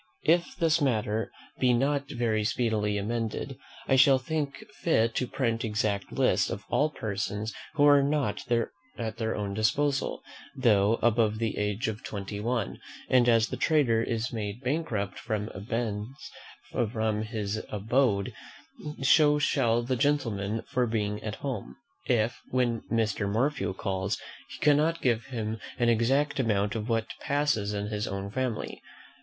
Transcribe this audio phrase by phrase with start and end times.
[0.25, 3.55] If this matter be not very speedily amended,
[3.87, 8.43] I shall think fit to print exact lists of all persons who are not
[8.97, 10.23] at their own disposal,
[10.57, 12.79] though above the age of twenty one;
[13.09, 16.17] and as the trader is made bankrupt for absence
[16.91, 18.33] from his abode,
[19.03, 21.75] so shall the gentleman for being at home,
[22.07, 23.31] if, when Mr.
[23.31, 24.17] Morphew calls,
[24.49, 28.81] he cannot give him an exact account of what passes in his own family.